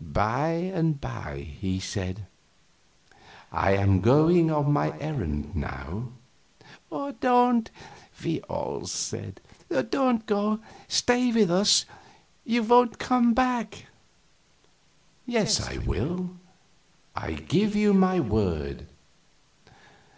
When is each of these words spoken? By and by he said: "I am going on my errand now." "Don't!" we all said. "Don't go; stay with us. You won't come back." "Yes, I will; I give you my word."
By 0.00 0.52
and 0.72 0.98
by 0.98 1.54
he 1.60 1.78
said: 1.78 2.24
"I 3.52 3.72
am 3.72 4.00
going 4.00 4.50
on 4.50 4.72
my 4.72 4.98
errand 4.98 5.54
now." 5.54 6.12
"Don't!" 7.20 7.70
we 8.24 8.40
all 8.48 8.86
said. 8.86 9.42
"Don't 9.90 10.24
go; 10.24 10.60
stay 10.88 11.30
with 11.30 11.50
us. 11.50 11.84
You 12.46 12.62
won't 12.62 12.98
come 12.98 13.34
back." 13.34 13.84
"Yes, 15.26 15.60
I 15.60 15.76
will; 15.76 16.36
I 17.14 17.32
give 17.32 17.76
you 17.76 17.92
my 17.92 18.18
word." 18.18 18.86